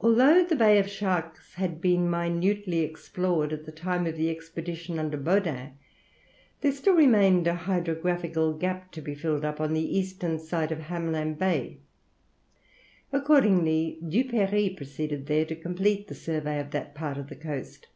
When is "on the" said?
9.60-9.98